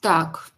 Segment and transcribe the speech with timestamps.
[0.00, 0.52] Так.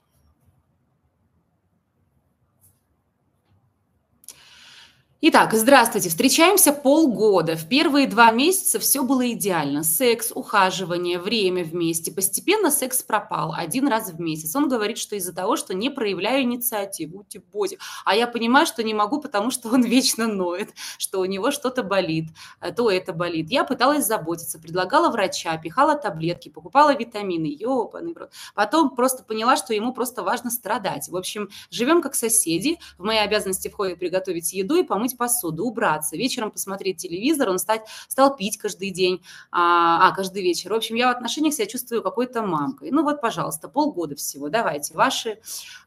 [5.24, 6.08] Итак, здравствуйте.
[6.08, 7.54] Встречаемся полгода.
[7.54, 9.84] В первые два месяца все было идеально.
[9.84, 12.10] Секс, ухаживание, время вместе.
[12.10, 14.56] Постепенно секс пропал один раз в месяц.
[14.56, 17.78] Он говорит, что из-за того, что не проявляю инициативу, боди.
[18.04, 21.84] А я понимаю, что не могу, потому что он вечно ноет, что у него что-то
[21.84, 22.30] болит,
[22.60, 23.48] э, то это болит.
[23.48, 27.46] Я пыталась заботиться, предлагала врача, пихала таблетки, покупала витамины.
[27.46, 28.32] Ёбаный брат.
[28.56, 31.08] Потом просто поняла, что ему просто важно страдать.
[31.08, 32.80] В общем, живем как соседи.
[32.98, 37.58] В мои обязанности входит приготовить еду и помыть помыть посуду, убраться, вечером посмотреть телевизор, он
[37.58, 40.72] стать, стал пить каждый день, а, а, каждый вечер.
[40.72, 42.90] В общем, я в отношениях себя чувствую какой-то мамкой.
[42.90, 44.48] Ну вот, пожалуйста, полгода всего.
[44.48, 45.38] Давайте, ваши,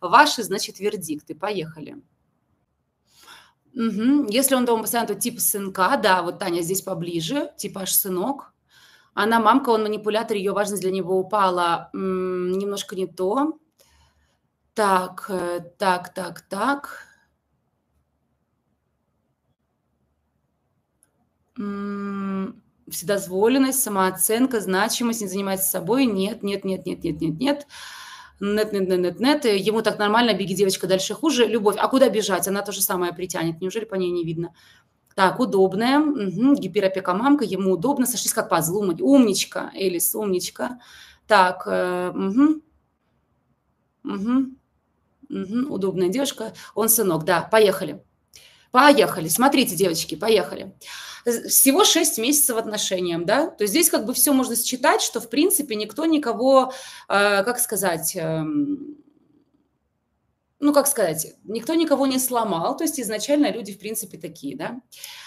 [0.02, 1.36] ваши значит, вердикты.
[1.36, 2.02] Поехали.
[3.74, 4.30] Угу.
[4.30, 8.54] Если он дома постоянно, то типа сынка, да, вот Таня здесь поближе, типа аж сынок.
[9.14, 13.58] Она мамка, он манипулятор, ее важность для него упала м- немножко не то.
[14.74, 17.15] Так, э, так, так, так.
[22.90, 26.06] Вседозволенность, самооценка, значимость, не занимается собой.
[26.06, 27.68] Нет, нет, нет, нет, нет, нет, нет.
[28.42, 29.46] Нет, нет, нет, нет, нет.
[29.46, 31.46] Ему так нормально, беги, девочка, дальше хуже.
[31.46, 31.78] Любовь.
[31.80, 32.48] А куда бежать?
[32.48, 33.62] Она то же самое притянет.
[33.62, 34.54] Неужели по ней не видно?
[35.16, 36.00] Так, удобная.
[36.00, 36.56] Угу.
[36.56, 38.06] Гиперопека мамка, ему удобно.
[38.06, 38.84] Сошлись как пазл.
[39.00, 40.80] Умничка, Элис, умничка.
[41.28, 42.62] Так, угу.
[44.04, 44.46] Угу.
[45.30, 45.74] Угу.
[45.74, 46.54] Удобная девушка.
[46.76, 47.42] Он сынок, да.
[47.42, 48.04] Поехали.
[48.76, 49.30] Поехали.
[49.30, 50.74] Смотрите, девочки, поехали
[51.48, 55.30] всего 6 месяцев отношениям, да, то есть здесь как бы все можно считать, что в
[55.30, 56.74] принципе никто никого,
[57.08, 58.44] э, как сказать, э,
[60.60, 64.82] ну, как сказать, никто никого не сломал, то есть изначально люди, в принципе, такие, да.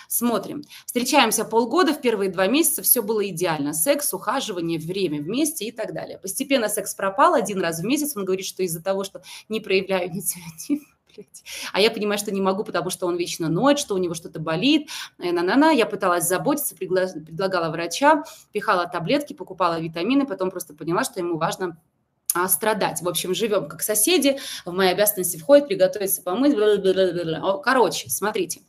[0.08, 0.62] Смотрим.
[0.84, 3.72] Встречаемся полгода, в первые два месяца все было идеально.
[3.72, 6.18] Секс, ухаживание, время вместе и так далее.
[6.18, 8.16] Постепенно секс пропал один раз в месяц.
[8.16, 10.84] Он говорит, что из-за того, что не проявляю инициативу,
[11.18, 11.42] блядь.
[11.72, 14.40] А я понимаю, что не могу, потому что он вечно ноет, что у него что-то
[14.40, 14.88] болит.
[15.18, 15.70] На-на-на.
[15.70, 21.78] Я пыталась заботиться, предлагала врача, пихала таблетки, покупала витамины, потом просто поняла, что ему важно
[22.34, 23.02] а, страдать.
[23.02, 26.54] В общем, живем как соседи, в мои обязанности входит приготовиться помыть.
[27.64, 28.60] Короче, смотрите.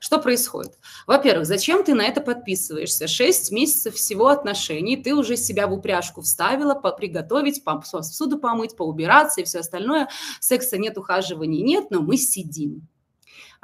[0.00, 0.78] Что происходит?
[1.06, 3.08] Во-первых, зачем ты на это подписываешься?
[3.08, 9.44] Шесть месяцев всего отношений, ты уже себя в упряжку вставила, приготовить, посуду помыть, поубираться и
[9.44, 10.08] все остальное.
[10.40, 12.86] Секса нет, ухаживаний нет, но мы сидим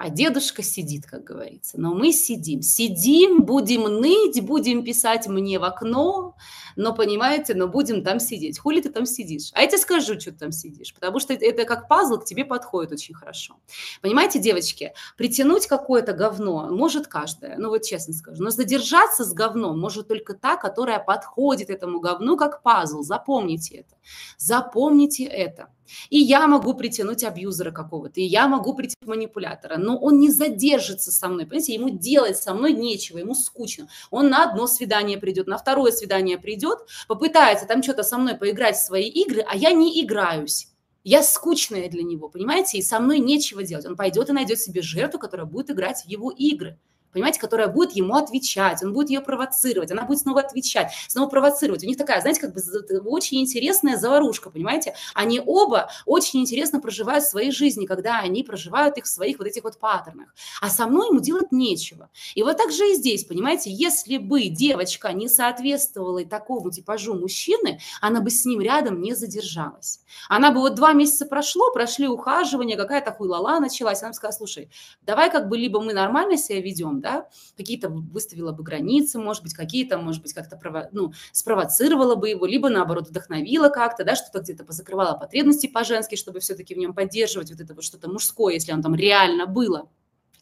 [0.00, 1.78] а дедушка сидит, как говорится.
[1.78, 6.36] Но мы сидим, сидим, будем ныть, будем писать мне в окно,
[6.74, 8.58] но, понимаете, но будем там сидеть.
[8.58, 9.50] Хули ты там сидишь?
[9.52, 12.46] А я тебе скажу, что ты там сидишь, потому что это как пазл к тебе
[12.46, 13.56] подходит очень хорошо.
[14.00, 19.78] Понимаете, девочки, притянуть какое-то говно может каждая, ну вот честно скажу, но задержаться с говном
[19.78, 23.02] может только та, которая подходит этому говну как пазл.
[23.02, 23.96] Запомните это.
[24.38, 25.68] Запомните это.
[26.08, 31.10] И я могу притянуть абьюзера какого-то, и я могу притянуть манипулятора, но он не задержится
[31.10, 33.88] со мной, понимаете, ему делать со мной нечего, ему скучно.
[34.10, 36.78] Он на одно свидание придет, на второе свидание придет,
[37.08, 40.68] попытается там что-то со мной поиграть в свои игры, а я не играюсь.
[41.02, 43.86] Я скучная для него, понимаете, и со мной нечего делать.
[43.86, 46.78] Он пойдет и найдет себе жертву, которая будет играть в его игры
[47.12, 51.84] понимаете, которая будет ему отвечать, он будет ее провоцировать, она будет снова отвечать, снова провоцировать.
[51.84, 52.60] У них такая, знаете, как бы
[53.04, 54.94] очень интересная заварушка, понимаете?
[55.14, 59.64] Они оба очень интересно проживают свои жизни, когда они проживают их в своих вот этих
[59.64, 60.34] вот паттернах.
[60.60, 62.10] А со мной ему делать нечего.
[62.34, 67.80] И вот так же и здесь, понимаете, если бы девочка не соответствовала такому типажу мужчины,
[68.00, 70.00] она бы с ним рядом не задержалась.
[70.28, 74.70] Она бы вот два месяца прошло, прошли ухаживания, какая-то хуйлала началась, она бы сказала, слушай,
[75.02, 79.54] давай как бы либо мы нормально себя ведем, да, какие-то выставила бы границы, может быть,
[79.54, 84.40] какие-то, может быть, как-то прово- ну, спровоцировала бы его, либо, наоборот, вдохновила как-то, да, что-то
[84.40, 88.72] где-то позакрывала потребности по-женски, чтобы все-таки в нем поддерживать вот это вот что-то мужское, если
[88.72, 89.88] он там реально было–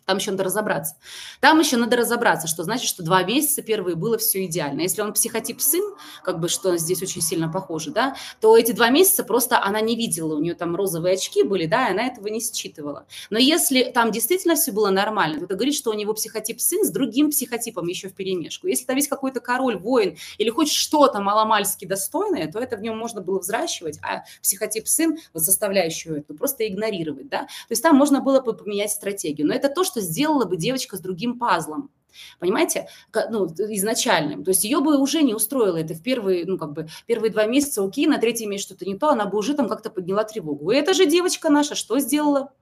[0.09, 0.97] там еще надо разобраться.
[1.41, 4.81] Там еще надо разобраться, что значит, что два месяца первые было все идеально.
[4.81, 5.85] Если он психотип сын,
[6.25, 9.97] как бы что здесь очень сильно похоже, да, то эти два месяца просто она не
[9.97, 13.05] видела, у нее там розовые очки были, да, и она этого не считывала.
[13.29, 16.87] Но если там действительно все было нормально, то это говорит, что у него психотип сын
[16.87, 18.67] с другим психотипом еще в перемешку.
[18.67, 22.97] Если там есть какой-то король, воин или хоть что-то маломальски достойное, то это в нем
[22.97, 27.41] можно было взращивать, а психотип сын, вот составляющую эту, просто игнорировать, да.
[27.41, 29.47] То есть там можно было бы поменять стратегию.
[29.47, 31.91] Но это то, что что сделала бы девочка с другим пазлом.
[32.41, 32.89] Понимаете,
[33.31, 34.45] ну, изначальным.
[34.45, 37.47] То есть ее бы уже не устроило это в первые, ну, как бы, первые два
[37.47, 40.71] месяца, окей, на третий месяц что-то не то, она бы уже там как-то подняла тревогу.
[40.71, 42.53] И эта же девочка наша что сделала?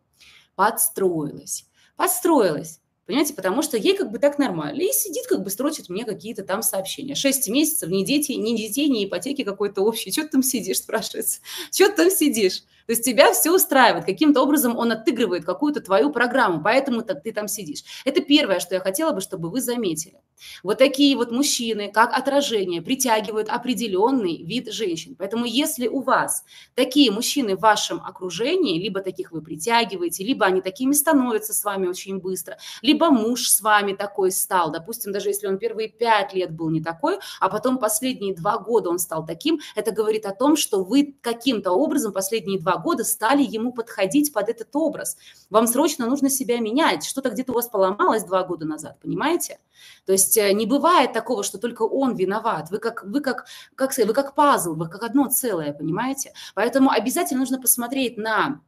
[0.56, 1.66] Подстроилась.
[1.96, 2.80] Подстроилась.
[3.06, 4.82] Понимаете, потому что ей как бы так нормально.
[4.82, 7.14] И сидит, как бы строчит мне какие-то там сообщения.
[7.14, 10.10] Шесть месяцев, ни дети, ни детей, ни ипотеки какой-то общей.
[10.10, 11.40] Что ты там сидишь, спрашивается?
[11.70, 12.64] Что ты там сидишь?
[12.86, 14.04] То есть тебя все устраивает.
[14.04, 17.82] Каким-то образом он отыгрывает какую-то твою программу, поэтому так ты там сидишь.
[18.04, 20.20] Это первое, что я хотела бы, чтобы вы заметили.
[20.62, 25.16] Вот такие вот мужчины, как отражение, притягивают определенный вид женщин.
[25.18, 26.44] Поэтому если у вас
[26.74, 31.86] такие мужчины в вашем окружении, либо таких вы притягиваете, либо они такими становятся с вами
[31.86, 36.52] очень быстро, либо муж с вами такой стал, допустим, даже если он первые пять лет
[36.52, 40.56] был не такой, а потом последние два года он стал таким, это говорит о том,
[40.56, 45.16] что вы каким-то образом последние два года стали ему подходить под этот образ.
[45.50, 47.04] Вам срочно нужно себя менять.
[47.04, 49.58] Что-то где-то у вас поломалось два года назад, понимаете?
[50.04, 52.70] То есть э, не бывает такого, что только он виноват.
[52.70, 56.32] Вы как, вы как, как сказать, вы как пазл, вы как одно целое, понимаете?
[56.54, 58.60] Поэтому обязательно нужно посмотреть на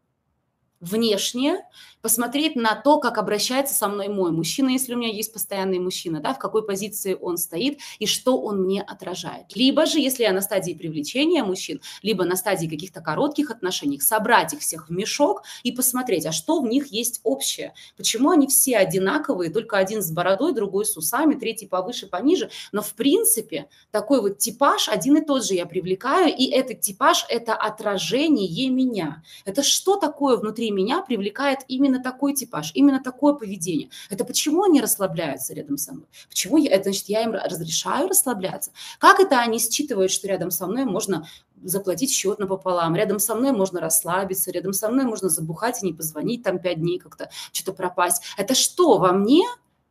[0.81, 1.65] внешне,
[2.03, 6.21] посмотреть на то, как обращается со мной мой мужчина, если у меня есть постоянный мужчина,
[6.21, 9.57] да, в какой позиции он стоит и что он мне отражает.
[9.57, 14.55] Либо же, если я на стадии привлечения мужчин, либо на стадии каких-то коротких отношений, собрать
[14.55, 17.75] их всех в мешок и посмотреть, а что в них есть общее.
[17.97, 22.51] Почему они все одинаковые, только один с бородой, другой с усами, третий повыше, пониже.
[22.71, 27.27] Но в принципе такой вот типаж один и тот же я привлекаю, и этот типаж–
[27.29, 29.23] это отражение меня.
[29.45, 33.91] Это что такое внутри меня привлекает именно такой типаж, именно такое поведение.
[34.11, 36.07] Это почему они расслабляются рядом со мной?
[36.29, 38.73] Почему я, это значит, я им разрешаю расслабляться?
[38.99, 41.27] Как это они считывают, что рядом со мной можно
[41.63, 45.93] заплатить счет напополам, рядом со мной можно расслабиться, рядом со мной можно забухать и не
[45.93, 48.23] позвонить там пять дней как-то, что-то пропасть.
[48.37, 49.45] Это что, во мне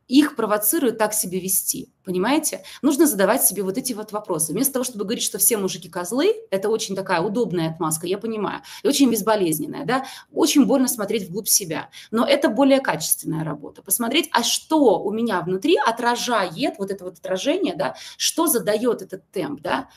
[0.08, 2.62] их провоцирует так себя вести, понимаете?
[2.82, 4.52] Нужно задавать себе вот эти вот вопросы.
[4.52, 8.62] Вместо того, чтобы говорить, что все мужики козлы, это очень такая удобная отмазка, я понимаю,
[8.82, 13.82] и очень безболезненная, да, очень больно смотреть вглубь себя, но это более качественная работа.
[13.82, 19.30] Посмотреть, а что у меня внутри отражает, вот это вот отражение, да, что задает этот
[19.30, 19.88] темп, да,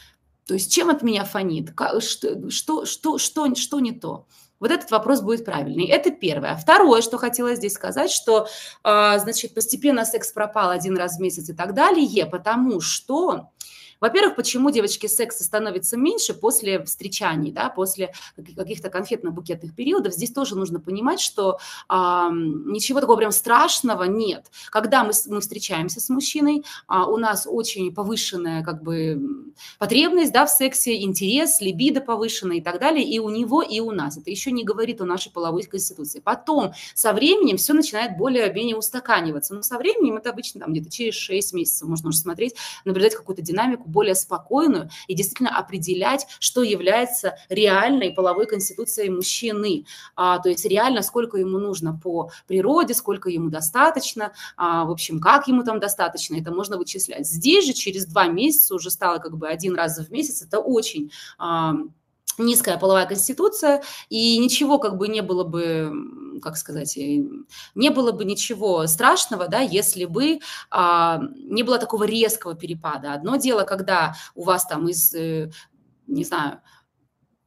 [0.45, 4.27] то есть чем от меня фонит, что, что, что, что, что не то.
[4.61, 5.87] Вот этот вопрос будет правильный.
[5.87, 6.55] Это первое.
[6.55, 8.47] Второе, что хотела здесь сказать, что,
[8.83, 13.49] а, значит, постепенно секс пропал один раз в месяц и так далее, потому что
[14.01, 20.55] во-первых, почему девочки секса становится меньше после встречаний, да, после каких-то конфетно-букетных периодов, здесь тоже
[20.55, 24.47] нужно понимать, что а, ничего такого прям страшного нет.
[24.71, 29.21] Когда мы, мы встречаемся с мужчиной, а, у нас очень повышенная как бы
[29.77, 33.91] потребность да, в сексе, интерес, либидо повышенная и так далее, и у него, и у
[33.91, 34.17] нас.
[34.17, 36.19] Это еще не говорит о нашей половой конституции.
[36.19, 39.53] Потом со временем все начинает более-менее устаканиваться.
[39.53, 43.43] Но со временем это обычно там где-то через 6 месяцев можно уже смотреть, наблюдать какую-то
[43.43, 49.85] динамику, более спокойную и действительно определять, что является реальной половой конституцией мужчины.
[50.15, 55.19] А, то есть реально сколько ему нужно по природе, сколько ему достаточно, а, в общем,
[55.19, 57.27] как ему там достаточно, это можно вычислять.
[57.27, 61.11] Здесь же через два месяца уже стало как бы один раз в месяц, это очень
[61.37, 61.73] а,
[62.37, 65.91] низкая половая конституция, и ничего как бы не было бы,
[66.41, 67.23] как сказать, э,
[67.75, 70.39] не было бы ничего страшного, да, если бы
[70.69, 73.13] а, не было такого резкого перепада.
[73.13, 75.51] Одно дело, когда у вас там из, э,
[76.07, 76.61] не знаю,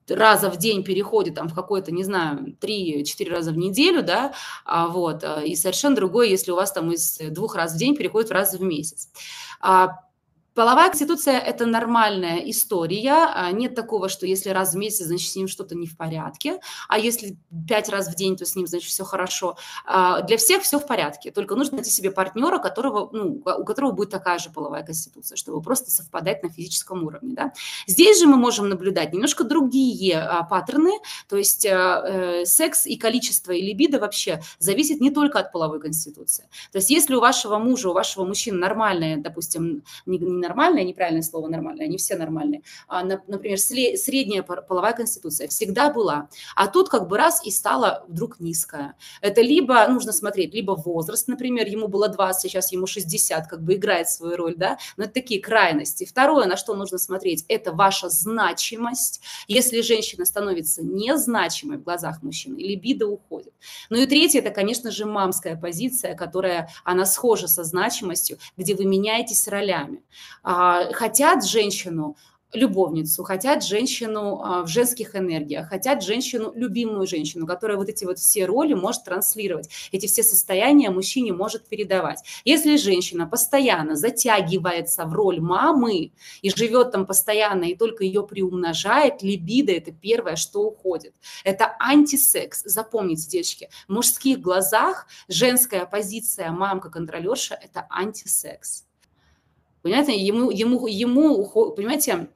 [0.09, 4.35] раза в день переходит там в какой-то, не знаю, 3-4 раза в неделю, да,
[4.65, 7.97] а, вот, э, и совершенно другое, если у вас там из двух раз в день
[7.97, 9.09] переходит в раз в месяц.
[9.61, 10.01] А,
[10.55, 13.27] Половая конституция– это нормальная история.
[13.35, 16.61] А, нет такого, что если раз в месяц, значит, с ним что-то не в порядке,
[16.89, 17.37] а если
[17.69, 19.57] пять раз в день, то с ним, значит, все хорошо.
[19.85, 21.33] А, для всех все в порядке.
[21.33, 25.61] Только нужно найти себе партнера, которого, ну, у которого будет такая же половая конституция, чтобы
[25.61, 27.35] просто совпадать на физическом уровне.
[27.35, 27.53] Да?
[27.89, 30.93] Здесь же мы можем наблюдать немножко другие а, паттерны,
[31.29, 36.45] то есть э, секс и количество и либидо вообще зависит не только от половой конституции.
[36.71, 39.83] То есть если у вашего мужа, у вашего мужчины нормальная, допустим,
[40.45, 46.29] не нормальное, неправильное слово нормальное, они все нормальные, а, например, средняя половая конституция всегда была,
[46.55, 48.95] а тут как бы раз и стала вдруг низкая.
[49.21, 53.75] Это либо нужно смотреть, либо возраст, например, ему было 20, сейчас ему 60, как бы
[53.75, 56.05] играет свою роль, да, но это такие крайности.
[56.05, 59.21] Второе, на что нужно смотреть, это ваша значимость.
[59.49, 63.53] Если женщина становится незначимой в глазах мужчины, либидо уходит.
[63.91, 68.85] Ну и третье, это, конечно же, мамская позиция, которая, она схожа со значимостью, где вы
[68.85, 70.03] меняетесь ролями.
[70.45, 72.17] А, хотят женщину
[72.55, 78.19] любовницу, хотят женщину а, в женских энергиях, хотят женщину, любимую женщину, которая вот эти вот
[78.19, 82.21] все роли может транслировать, эти все состояния мужчине может передавать.
[82.45, 89.23] Если женщина постоянно затягивается в роль мамы и живет там постоянно и только ее приумножает,
[89.23, 91.15] либидо– это первое, что уходит.
[91.43, 92.63] Это антисекс.
[92.65, 98.85] Запомните, девочки, в мужских глазах женская позиция мамка-контролерша– это антисекс.
[99.85, 102.31] Понимаете, ему, ему, ему, понимаете,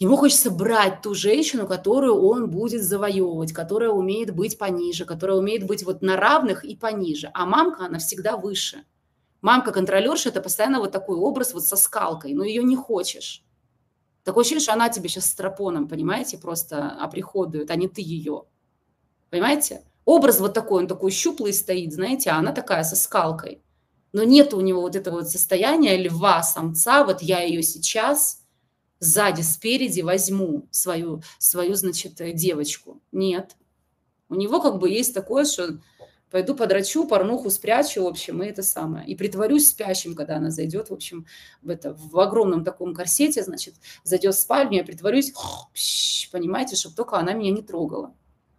[0.00, 5.64] ему хочется брать ту женщину, которую он будет завоевывать, которая умеет быть пониже, которая умеет
[5.64, 7.30] быть вот на равных и пониже.
[7.34, 8.84] А мамка, она всегда выше.
[9.42, 13.44] Мамка-контролерша– это постоянно вот такой образ вот со скалкой, но ее не хочешь.
[14.24, 18.42] Такое ощущение, что она тебе сейчас с тропоном, понимаете, просто оприходует, а не ты ее.
[19.30, 19.84] Понимаете?
[20.04, 23.62] Образ вот такой, он такой щуплый стоит, знаете, а она такая со скалкой
[24.12, 28.42] но нет у него вот этого вот состояния льва, самца, вот я ее сейчас
[29.00, 33.02] сзади, спереди возьму, свою, свою, значит, э, девочку.
[33.10, 33.56] Нет.
[34.28, 35.80] У него как бы есть такое, что
[36.30, 39.06] пойду подрачу, порнуху спрячу, в общем, и это самое.
[39.06, 41.26] И притворюсь спящим, когда она зайдет, в общем,
[41.62, 45.32] в, это, в огромном таком корсете, значит, зайдет в спальню, я притворюсь,
[46.30, 48.14] понимаете, чтобы только она меня не трогала.